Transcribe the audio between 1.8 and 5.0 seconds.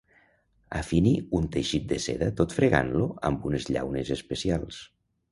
de seda tot fregant-lo amb unes llaunes especials.